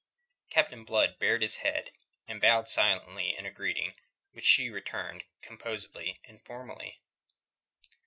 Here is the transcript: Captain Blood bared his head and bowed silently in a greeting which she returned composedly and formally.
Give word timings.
Captain 0.49 0.83
Blood 0.83 1.19
bared 1.19 1.43
his 1.43 1.57
head 1.57 1.91
and 2.27 2.41
bowed 2.41 2.67
silently 2.67 3.37
in 3.37 3.45
a 3.45 3.51
greeting 3.51 3.93
which 4.31 4.45
she 4.45 4.67
returned 4.67 5.25
composedly 5.43 6.19
and 6.23 6.43
formally. 6.43 6.99